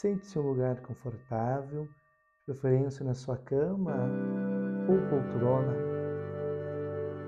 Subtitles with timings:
[0.00, 1.88] Sente-se em um lugar confortável,
[2.46, 3.96] preferência na sua cama
[4.88, 5.74] ou poltrona.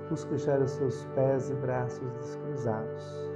[0.09, 3.33] Busque deixar os seus pés e braços descruzados.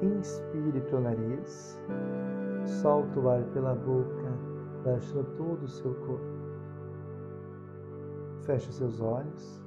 [0.00, 1.78] Inspire pelo nariz,
[2.64, 4.32] solta o ar pela boca,
[4.82, 6.24] relaxando todo o seu corpo.
[8.46, 9.62] Feche seus olhos,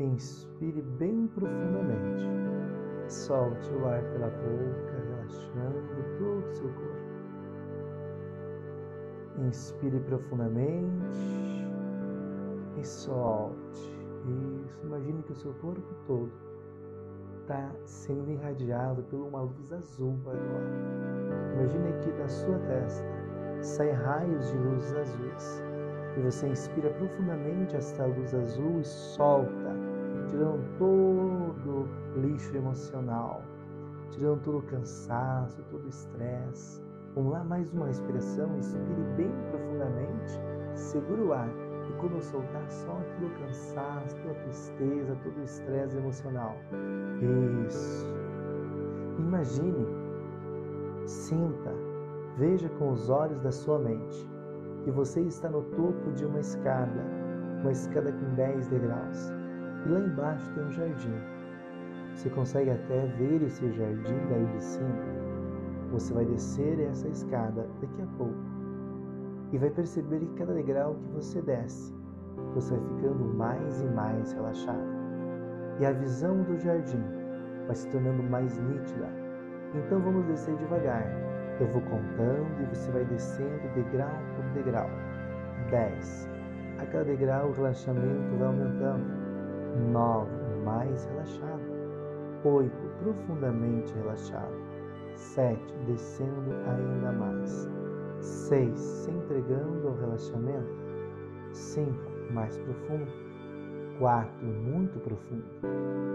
[0.00, 2.28] inspire bem profundamente,
[3.08, 6.95] solte o ar pela boca, relaxando todo o seu corpo.
[9.38, 11.04] Inspire profundamente
[12.78, 13.96] e solte.
[14.64, 14.86] Isso.
[14.86, 16.32] Imagine que o seu corpo todo
[17.42, 21.54] está sendo irradiado por uma luz azul agora.
[21.54, 23.04] Imagine que da sua testa
[23.60, 25.62] saem raios de luzes azuis.
[26.16, 29.76] E você inspira profundamente esta luz azul e solta,
[30.28, 33.42] tirando todo o lixo emocional,
[34.10, 36.85] tirando todo o cansaço, todo o estresse
[37.16, 38.58] Vamos lá, mais uma respiração.
[38.58, 40.38] Inspire bem profundamente.
[40.74, 41.48] Segura o ar.
[41.88, 46.54] E quando soltar, solte o cansaço, toda a tristeza, todo o estresse emocional.
[47.66, 48.14] Isso.
[49.18, 49.86] Imagine,
[51.06, 51.72] sinta,
[52.36, 54.28] veja com os olhos da sua mente
[54.84, 57.02] que você está no topo de uma escada,
[57.62, 59.32] uma escada com 10 degraus.
[59.86, 61.18] E lá embaixo tem um jardim.
[62.14, 65.25] Você consegue até ver esse jardim daí de cima
[65.96, 68.36] você vai descer essa escada daqui a pouco
[69.50, 71.94] e vai perceber que cada degrau que você desce,
[72.54, 74.86] você vai ficando mais e mais relaxado.
[75.80, 77.02] E a visão do jardim
[77.66, 79.08] vai se tornando mais nítida.
[79.74, 81.06] Então vamos descer devagar.
[81.58, 84.90] Eu vou contando e você vai descendo degrau por degrau.
[85.70, 86.30] 10.
[86.78, 89.06] A cada degrau o relaxamento vai aumentando.
[89.92, 90.30] 9.
[90.62, 91.62] Mais relaxado.
[92.44, 92.70] 8.
[93.02, 94.65] Profundamente relaxado.
[95.16, 95.58] 7.
[95.86, 97.68] Descendo ainda mais.
[98.20, 98.78] 6.
[98.78, 100.70] Se entregando ao relaxamento.
[101.52, 101.90] 5.
[102.30, 103.10] Mais profundo.
[103.98, 104.46] 4.
[104.46, 105.44] Muito profundo.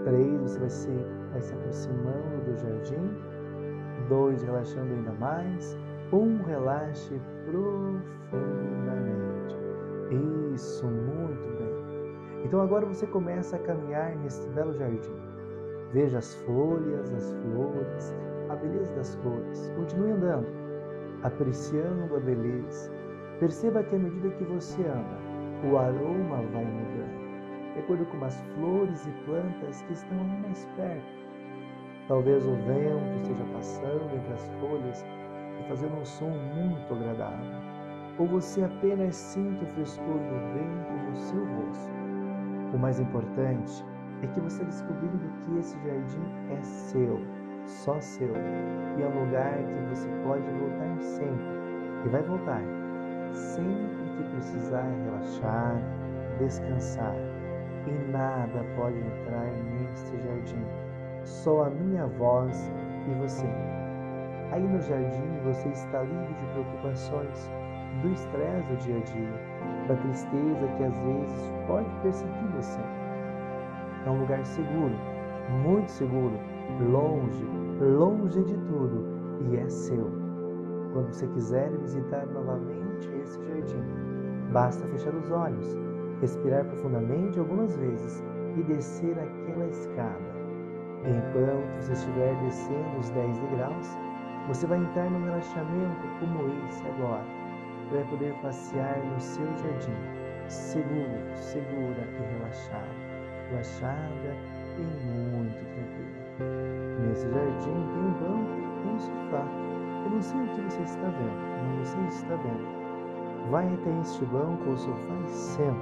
[0.05, 0.41] 3.
[0.41, 0.89] Você vai se,
[1.31, 3.11] vai se aproximando do jardim.
[4.07, 4.43] 2.
[4.43, 5.75] Relaxando ainda mais.
[6.11, 6.17] 1.
[6.17, 9.55] Um, relaxe profundamente.
[10.53, 11.71] Isso, muito bem.
[12.45, 15.15] Então agora você começa a caminhar nesse belo jardim.
[15.93, 18.13] Veja as folhas, as flores,
[18.51, 19.71] a beleza das cores.
[19.77, 20.47] Continue andando,
[21.23, 22.91] apreciando a beleza.
[23.39, 25.17] Perceba que à medida que você anda,
[25.69, 30.67] o aroma vai mudando, de acordo com as flores e plantas que estão ali mais
[30.75, 31.21] perto.
[32.07, 35.05] Talvez o vento esteja passando entre as folhas
[35.59, 37.61] e fazendo um som muito agradável.
[38.19, 41.91] Ou você apenas sinta o frescor do vento no seu rosto.
[42.73, 43.85] O mais importante
[44.21, 47.19] é que você descobrindo que esse jardim é seu
[47.65, 48.33] só seu,
[48.97, 51.45] e é um lugar que você pode voltar sempre,
[52.05, 52.61] e vai voltar,
[53.33, 55.81] sempre que precisar relaxar,
[56.39, 57.15] descansar,
[57.87, 60.65] e nada pode entrar neste jardim,
[61.23, 62.71] só a minha voz
[63.07, 63.47] e você.
[64.51, 67.49] Aí no jardim você está livre de preocupações,
[68.01, 72.79] do estresse do dia a dia, da tristeza que às vezes pode perseguir você.
[74.05, 74.95] É um lugar seguro,
[75.63, 76.33] muito seguro,
[76.91, 77.45] longe,
[77.85, 79.05] longe de tudo,
[79.41, 80.05] e é seu.
[80.93, 83.83] Quando você quiser visitar novamente esse jardim,
[84.51, 85.77] basta fechar os olhos,
[86.19, 88.23] respirar profundamente algumas vezes
[88.57, 90.31] e descer aquela escada.
[91.03, 93.97] Enquanto você estiver descendo os 10 degraus,
[94.47, 97.25] você vai entrar num relaxamento como esse agora.
[97.91, 99.95] Vai poder passear no seu jardim,
[100.47, 102.95] seguro, segura e relaxado,
[103.49, 104.35] relaxada
[104.77, 106.10] e muito tranquila.
[107.11, 109.45] Nesse jardim tem um banco e um sofá.
[110.05, 113.51] Eu não sei o que você está vendo, sei se está vendo.
[113.51, 115.75] Vai até este banco ou sofá e senta.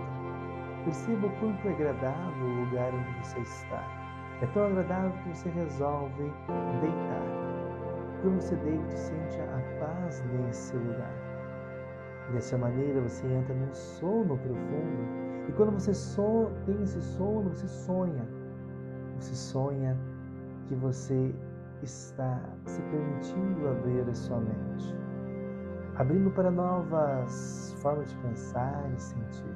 [0.86, 3.84] Perceba o quanto é agradável o lugar onde você está.
[4.42, 6.34] É tão agradável que você resolve
[6.82, 7.22] deitar.
[8.24, 11.14] Quando você deita, sente a paz nesse lugar.
[12.34, 15.48] Dessa maneira você entra num sono profundo.
[15.48, 18.28] E quando você so, tem esse sono, você sonha.
[19.20, 19.96] Você sonha
[20.70, 21.34] que você
[21.82, 24.96] está se permitindo abrir a sua mente,
[25.96, 29.56] abrindo para novas formas de pensar e sentir.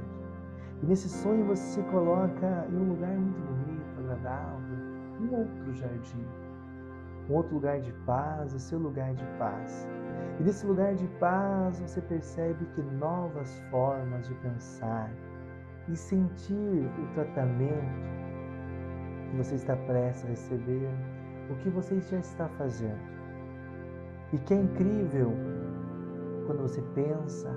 [0.81, 4.77] E nesse sonho você se coloca em um lugar muito bonito, agradável,
[5.21, 6.25] um outro jardim,
[7.29, 9.87] um outro lugar de paz, o seu lugar de paz.
[10.39, 15.11] E nesse lugar de paz você percebe que novas formas de pensar
[15.87, 18.22] e sentir o tratamento
[19.33, 20.87] que você está prestes a receber,
[21.49, 23.01] o que você já está fazendo.
[24.31, 25.33] E que é incrível
[26.45, 27.49] quando você pensa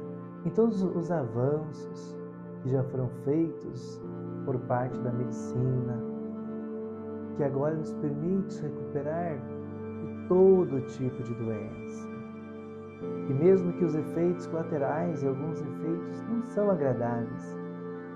[0.47, 2.17] em todos os avanços
[2.63, 4.01] que já foram feitos
[4.47, 6.03] por parte da medicina,
[7.37, 12.09] que agora nos permite recuperar de todo tipo de doença.
[13.29, 17.59] E mesmo que os efeitos colaterais e alguns efeitos não são agradáveis,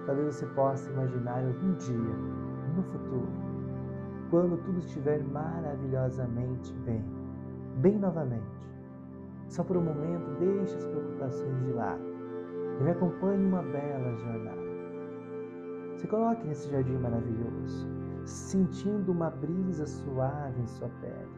[0.07, 2.41] talvez você possa imaginar algum dia,
[2.75, 3.40] no futuro,
[4.31, 7.05] quando tudo estiver maravilhosamente bem,
[7.79, 8.61] bem novamente.
[9.49, 12.03] Só por um momento deixe as preocupações de lado
[12.79, 14.61] e me acompanhe uma bela jornada.
[15.97, 17.89] Se coloque nesse jardim maravilhoso,
[18.25, 21.29] sentindo uma brisa suave em sua pele.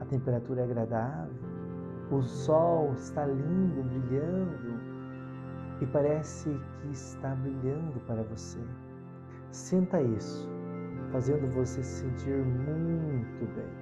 [0.00, 1.34] A temperatura é agradável,
[2.10, 4.80] o sol está lindo, brilhando
[5.80, 6.50] e parece
[6.80, 8.58] que está brilhando para você.
[9.50, 10.48] Sinta isso,
[11.10, 13.72] fazendo você se sentir muito bem,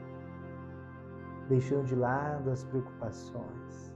[1.49, 3.95] deixando de lado as preocupações,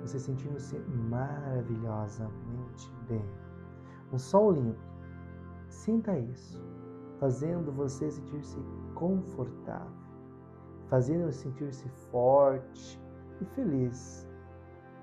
[0.00, 3.24] você sentindo-se maravilhosamente bem.
[4.12, 4.78] Um sol lindo,
[5.68, 6.62] sinta isso,
[7.18, 8.58] fazendo você sentir-se
[8.94, 9.90] confortável,
[10.88, 13.00] fazendo sentir-se forte
[13.40, 14.28] e feliz.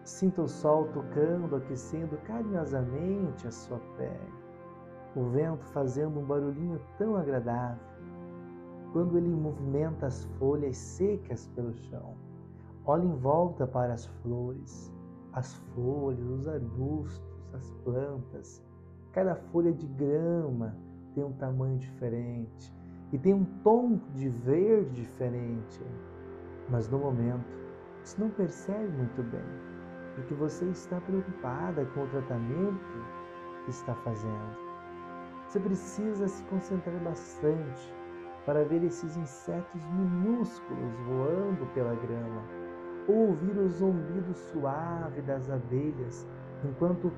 [0.03, 4.42] Sinta o sol tocando, aquecendo carinhosamente a sua pele.
[5.15, 7.83] O vento fazendo um barulhinho tão agradável.
[8.91, 12.15] Quando ele movimenta as folhas secas pelo chão.
[12.85, 14.91] Olhe em volta para as flores,
[15.33, 18.65] as folhas, os arbustos, as plantas.
[19.11, 20.75] Cada folha de grama
[21.13, 22.73] tem um tamanho diferente
[23.11, 25.81] e tem um tom de verde diferente.
[26.69, 27.45] Mas no momento
[28.03, 29.41] você não percebe muito bem,
[30.15, 32.79] porque você está preocupada com o tratamento
[33.63, 34.62] que está fazendo.
[35.53, 37.93] Você precisa se concentrar bastante
[38.43, 42.41] para ver esses insetos minúsculos voando pela grama,
[43.07, 46.27] ou ouvir o zumbido suave das abelhas
[46.65, 47.11] enquanto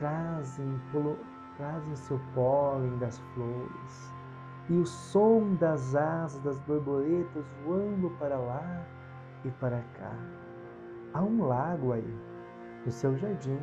[0.00, 0.80] trazem,
[1.56, 4.12] trazem seu pólen das flores,
[4.68, 8.84] e o som das asas das borboletas voando para lá
[9.44, 10.16] e para cá.
[11.14, 12.18] Há um lago aí,
[12.84, 13.60] no seu jardim,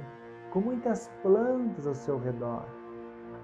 [0.51, 2.76] com muitas plantas ao seu redor.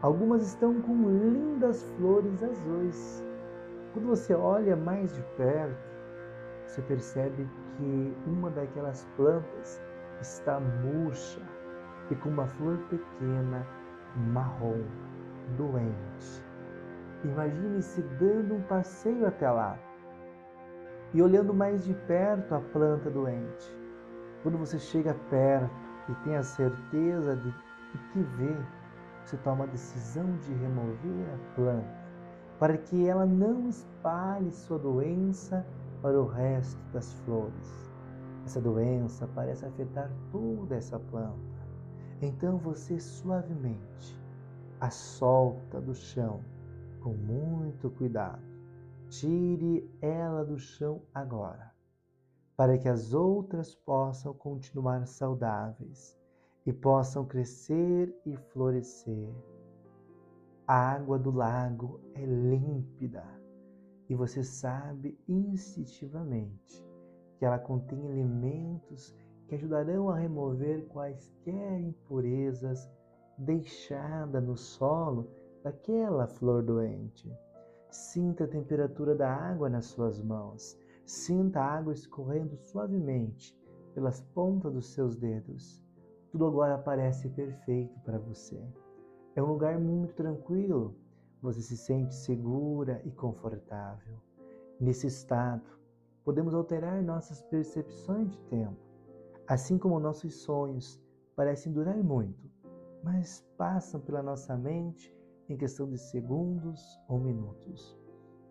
[0.04, 3.24] Algumas estão com lindas flores azuis.
[3.94, 5.78] Quando você olha mais de perto,
[6.66, 7.48] você percebe
[7.78, 9.82] que uma daquelas plantas
[10.20, 11.40] está murcha
[12.12, 13.66] e com uma flor pequena,
[14.34, 14.84] marrom,
[15.56, 16.44] doente.
[17.24, 19.80] Imagine-se dando um passeio até lá
[21.14, 23.74] e olhando mais de perto a planta doente.
[24.42, 25.72] Quando você chega perto
[26.10, 27.54] e tem a certeza de,
[28.12, 28.54] que vê,
[29.26, 32.04] você toma a decisão de remover a planta
[32.60, 35.66] para que ela não espalhe sua doença
[36.02, 37.92] para o resto das flores.
[38.46, 41.38] Essa doença parece afetar toda essa planta.
[42.22, 44.20] Então você suavemente
[44.80, 46.42] a solta do chão
[47.02, 48.54] com muito cuidado
[49.14, 51.72] Tire ela do chão agora,
[52.58, 56.18] para que as outras possam continuar saudáveis
[56.66, 59.34] e possam crescer e florescer.
[60.68, 63.24] A água do lago é límpida
[64.10, 66.84] e você sabe instintivamente
[67.38, 69.14] que ela contém elementos
[69.48, 72.90] que ajudarão a remover quaisquer impurezas
[73.38, 75.30] deixadas no solo
[75.64, 77.32] daquela flor doente.
[77.90, 80.78] Sinta a temperatura da água nas suas mãos.
[81.06, 83.58] Sinta a água escorrendo suavemente
[83.94, 85.84] pelas pontas dos seus dedos.
[86.34, 88.60] Tudo agora parece perfeito para você.
[89.36, 90.96] É um lugar muito tranquilo.
[91.44, 94.18] Você se sente segura e confortável.
[94.80, 95.62] Nesse estado,
[96.26, 98.76] podemos alterar nossas percepções de tempo,
[99.48, 101.00] assim como nossos sonhos
[101.36, 102.50] parecem durar muito,
[103.04, 105.16] mas passam pela nossa mente
[105.48, 107.96] em questão de segundos ou minutos.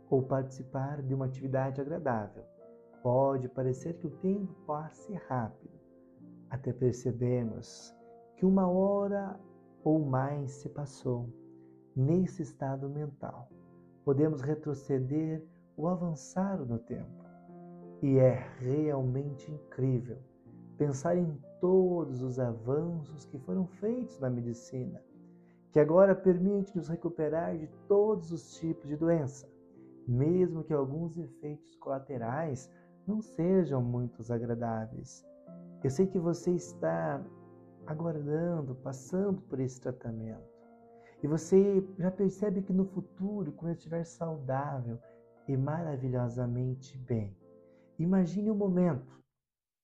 [0.09, 2.45] Ou participar de uma atividade agradável.
[3.03, 5.72] Pode parecer que o tempo passe rápido,
[6.53, 7.97] até percebemos
[8.37, 9.41] que uma hora
[9.83, 11.29] ou mais se passou.
[11.97, 13.49] Nesse estado mental,
[14.05, 15.43] podemos retroceder
[15.77, 17.25] ou avançar no tempo.
[18.03, 20.19] E é realmente incrível
[20.77, 25.03] pensar em todos os avanços que foram feitos na medicina
[25.73, 29.49] que agora permite-nos recuperar de todos os tipos de doença,
[30.07, 32.71] mesmo que alguns efeitos colaterais
[33.07, 35.25] não sejam muito agradáveis.
[35.83, 37.21] Eu sei que você está
[37.87, 40.53] aguardando, passando por esse tratamento.
[41.21, 45.01] E você já percebe que no futuro, quando estiver saudável
[45.49, 47.37] e maravilhosamente bem,
[47.99, 49.21] imagine um momento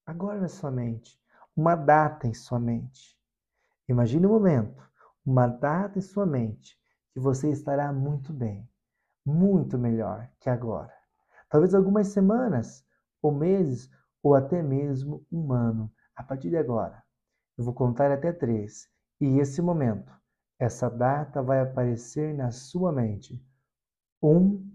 [0.05, 1.19] agora na sua mente,
[1.55, 3.19] uma data em sua mente.
[3.89, 4.81] Imagine um momento,
[5.25, 6.79] uma data em sua mente
[7.11, 8.69] que você estará muito bem,
[9.25, 10.93] muito melhor que agora.
[11.49, 12.85] Talvez algumas semanas,
[13.21, 13.89] ou meses,
[14.21, 17.03] ou até mesmo um ano, a partir de agora.
[17.57, 18.87] Eu vou contar até três,
[19.19, 20.11] e esse momento,
[20.57, 23.41] essa data vai aparecer na sua mente.
[24.21, 24.69] Um,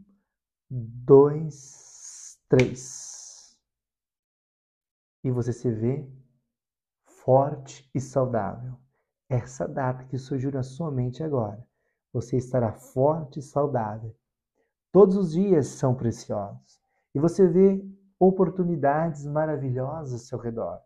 [0.71, 3.59] dois, três.
[5.23, 6.07] E você se vê
[7.07, 8.79] forte e saudável.
[9.29, 11.67] Essa data que surgiu na sua mente agora,
[12.13, 14.15] você estará forte e saudável.
[14.93, 16.81] Todos os dias são preciosos
[17.15, 17.85] e você vê
[18.27, 20.81] oportunidades maravilhosas ao seu redor.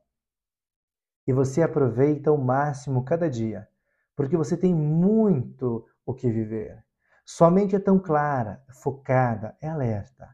[1.26, 3.68] E você aproveita ao máximo cada dia,
[4.16, 6.82] porque você tem muito o que viver.
[7.24, 10.28] Sua mente é tão clara, focada, é alerta.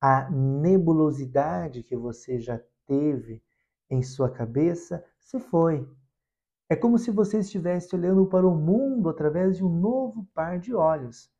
[0.00, 3.42] A nebulosidade que você já teve
[3.90, 5.86] em sua cabeça se foi.
[6.70, 10.74] É como se você estivesse olhando para o mundo através de um novo par de
[10.74, 11.30] olhos.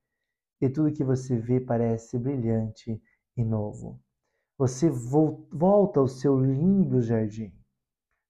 [0.61, 3.01] E tudo que você vê parece brilhante
[3.37, 3.99] e novo.
[4.59, 7.55] Você volta ao seu lindo jardim,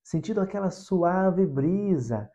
[0.04, 2.30] sentindo aquela suave brisa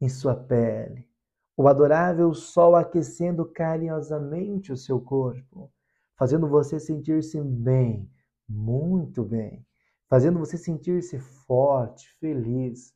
[0.00, 1.08] em sua pele,
[1.56, 5.72] o adorável sol aquecendo carinhosamente o seu corpo,
[6.16, 8.10] fazendo você sentir-se bem,
[8.48, 9.64] muito bem,
[10.08, 12.92] fazendo você sentir-se forte, feliz.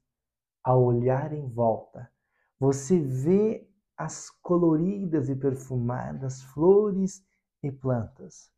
[0.64, 2.11] Ao olhar em volta,
[2.59, 3.66] você vê
[3.97, 7.25] as coloridas e perfumadas flores
[7.62, 8.50] e plantas.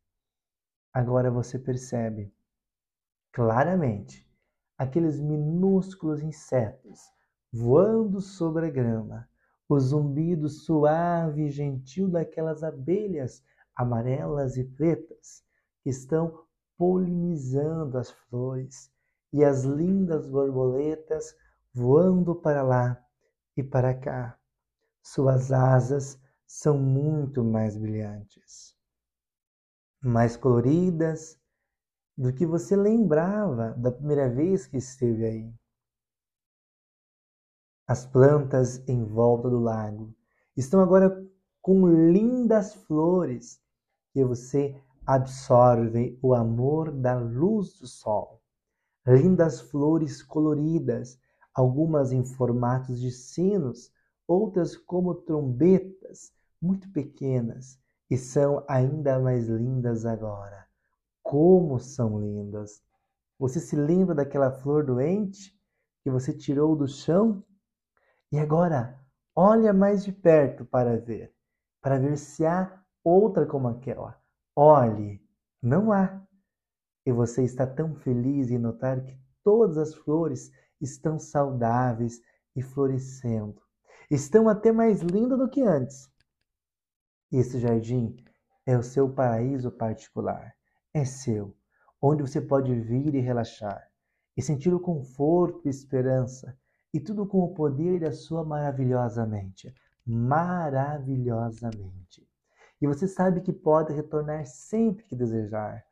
[0.93, 2.31] Agora você percebe
[3.31, 4.29] claramente
[4.77, 6.99] aqueles minúsculos insetos
[7.51, 9.27] voando sobre a grama,
[9.67, 13.43] o zumbido suave e gentil daquelas abelhas
[13.75, 15.43] amarelas e pretas
[15.81, 16.45] que estão
[16.77, 18.91] polinizando as flores
[19.31, 21.35] e as lindas borboletas
[21.73, 23.03] voando para lá
[23.57, 24.37] e para cá.
[25.01, 28.75] Suas asas são muito mais brilhantes,
[30.03, 31.39] mais coloridas
[32.17, 35.53] do que você lembrava da primeira vez que esteve aí.
[37.87, 40.13] As plantas em volta do lago
[40.55, 41.25] estão agora
[41.61, 43.61] com lindas flores
[44.11, 48.41] que você absorve o amor da luz do sol.
[49.05, 51.17] Lindas flores coloridas,
[51.53, 53.91] algumas em formatos de sinos,
[54.27, 56.31] outras como trombetas,
[56.61, 57.77] muito pequenas,
[58.13, 60.67] e são ainda mais lindas agora.
[61.23, 62.79] Como são lindas!
[63.39, 65.59] Você se lembra daquela flor doente
[66.03, 67.43] que você tirou do chão
[68.31, 69.03] e agora,
[69.35, 71.33] olha mais de perto para ver,
[71.81, 74.21] para ver se há outra como aquela.
[74.55, 75.19] Olhe,
[75.59, 76.21] não há.
[77.07, 82.21] E você está tão feliz em notar que todas as flores estão saudáveis
[82.55, 83.59] e florescendo.
[84.07, 86.12] Estão até mais lindas do que antes.
[87.33, 88.15] Esse jardim
[88.63, 90.53] é o seu paraíso particular.
[90.93, 91.57] É seu,
[91.99, 93.89] onde você pode vir e relaxar
[94.37, 96.55] e sentir o conforto e esperança
[96.93, 99.73] e tudo com o poder da sua maravilhosa mente.
[100.05, 102.29] Maravilhosamente.
[102.79, 105.83] E você sabe que pode retornar sempre que desejar.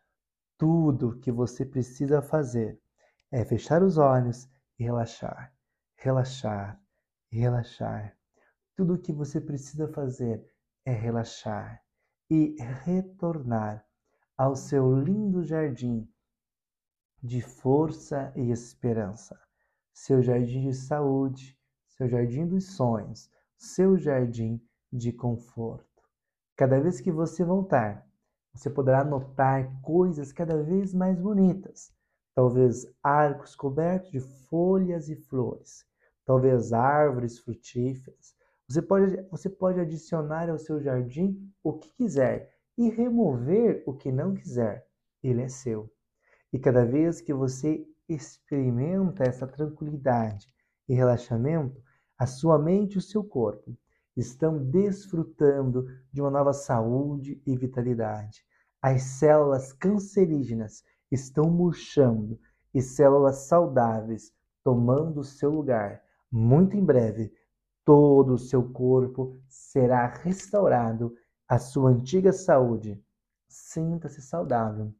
[0.59, 2.79] Tudo que você precisa fazer
[3.31, 5.51] é fechar os olhos e relaxar,
[5.95, 6.79] relaxar,
[7.31, 8.15] relaxar.
[8.75, 10.50] Tudo o que você precisa fazer
[10.85, 11.83] é relaxar
[12.29, 13.85] e retornar
[14.37, 16.07] ao seu lindo jardim
[17.21, 19.39] de força e esperança
[19.93, 21.57] seu jardim de saúde,
[21.87, 24.61] seu jardim dos sonhos, seu jardim
[24.91, 25.85] de conforto.
[26.55, 28.07] Cada vez que você voltar,
[28.53, 31.93] você poderá notar coisas cada vez mais bonitas.
[32.33, 35.85] Talvez arcos cobertos de folhas e flores,
[36.25, 38.35] talvez árvores frutíferas.
[38.71, 44.09] Você pode, você pode adicionar ao seu jardim o que quiser e remover o que
[44.09, 44.87] não quiser.
[45.21, 45.91] Ele é seu.
[46.53, 50.47] E cada vez que você experimenta essa tranquilidade
[50.87, 51.83] e relaxamento,
[52.17, 53.77] a sua mente e o seu corpo
[54.15, 58.41] estão desfrutando de uma nova saúde e vitalidade.
[58.81, 62.39] As células cancerígenas estão murchando
[62.73, 64.31] e células saudáveis
[64.63, 66.01] tomando seu lugar.
[66.31, 67.33] Muito em breve,
[67.91, 71.13] todo o seu corpo será restaurado
[71.45, 72.97] à sua antiga saúde.
[73.49, 74.95] Sinta-se saudável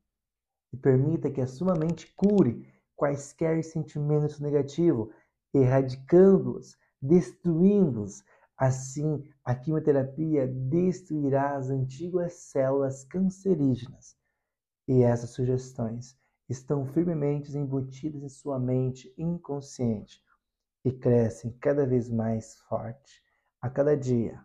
[0.74, 5.08] e permita que a sua mente cure quaisquer sentimentos negativos,
[5.54, 8.26] erradicando-os, destruindo-os.
[8.58, 14.18] Assim, a quimioterapia destruirá as antigas células cancerígenas.
[14.86, 16.18] E essas sugestões
[16.50, 20.22] estão firmemente embutidas em sua mente inconsciente
[20.84, 23.22] e crescem cada vez mais forte
[23.62, 24.40] a cada dia.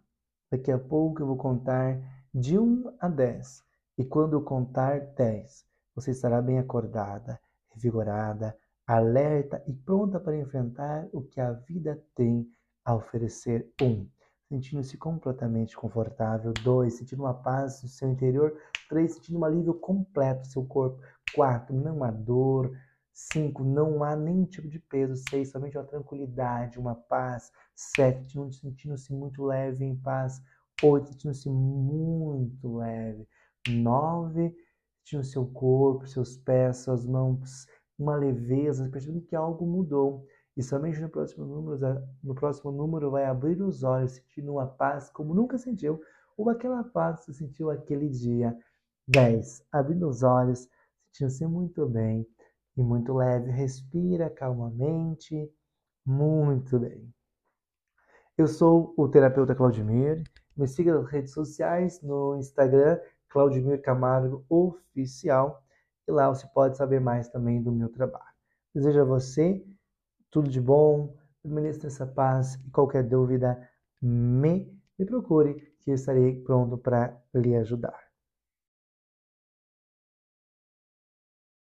[0.50, 2.00] Daqui a pouco eu vou contar
[2.32, 3.64] de 1 a 10,
[3.98, 5.64] e quando eu contar 10,
[5.94, 7.40] você estará bem acordada,
[7.70, 12.46] revigorada, alerta e pronta para enfrentar o que a vida tem
[12.84, 13.72] a oferecer.
[13.80, 14.06] 1.
[14.48, 16.52] Sentindo-se completamente confortável.
[16.62, 16.94] 2.
[16.94, 18.56] Sentindo uma paz no seu interior.
[18.88, 19.14] 3.
[19.14, 21.00] Sentindo um alívio completo no seu corpo.
[21.34, 21.74] 4.
[21.74, 22.70] Não há dor.
[23.16, 23.64] 5.
[23.64, 25.22] Não há nenhum tipo de peso.
[25.30, 25.50] 6.
[25.50, 27.50] Somente uma tranquilidade, uma paz.
[27.74, 28.36] 7.
[28.52, 30.42] Sentindo-se muito leve em paz.
[30.82, 31.08] 8.
[31.12, 33.26] Sentindo-se muito leve.
[33.68, 34.54] 9.
[34.98, 37.66] Sentindo seu corpo, seus pés, suas mãos
[37.98, 40.26] uma leveza, percebendo que algo mudou.
[40.54, 45.08] E somente no próximo número, no próximo número vai abrir os olhos, sentindo uma paz
[45.08, 46.00] como nunca sentiu,
[46.36, 48.54] ou aquela paz que sentiu aquele dia.
[49.08, 49.64] 10.
[49.72, 50.68] Abrindo os olhos,
[51.12, 52.26] sentindo-se muito bem
[52.76, 53.50] e muito leve.
[53.50, 55.50] Respira calmamente.
[56.04, 57.12] Muito bem.
[58.38, 60.22] Eu sou o terapeuta Claudimir.
[60.56, 65.62] Me siga nas redes sociais, no Instagram, Claudimir Camargo Oficial
[66.06, 68.24] e lá você pode saber mais também do meu trabalho.
[68.74, 69.64] Desejo a você
[70.30, 73.68] tudo de bom, permaneça essa paz e qualquer dúvida
[74.02, 78.05] me, me procure que eu estarei pronto para lhe ajudar.